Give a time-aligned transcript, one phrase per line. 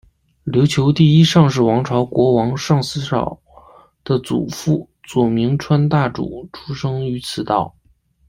[0.45, 3.39] 琉球第一尚氏王朝国王尚思绍
[4.03, 7.75] 的祖父佐铭川大主出生于此岛。